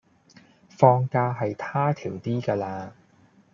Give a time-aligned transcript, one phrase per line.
[0.67, 2.95] 放假係他條 D 架啦